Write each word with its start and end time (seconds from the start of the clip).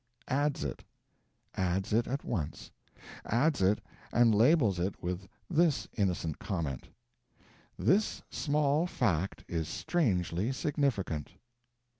Adds 0.29 0.63
it. 0.63 0.83
Adds 1.55 1.93
it 1.93 2.07
at 2.07 2.23
once. 2.23 2.71
Adds 3.23 3.61
it, 3.61 3.81
and 4.11 4.33
labels 4.33 4.79
it 4.79 4.95
with 5.03 5.29
this 5.47 5.87
innocent 5.95 6.39
comment: 6.39 6.87
"This 7.77 8.23
small 8.31 8.87
fact 8.87 9.43
is 9.47 9.67
strangely 9.67 10.51
significant." 10.53 11.33